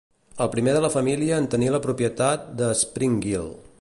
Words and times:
El 0.45 0.47
primer 0.53 0.71
de 0.77 0.79
la 0.85 0.89
família 0.95 1.37
en 1.43 1.47
tenir 1.55 1.69
la 1.75 1.81
propietat 1.85 2.49
de 2.63 2.71
Springhill. 2.81 3.49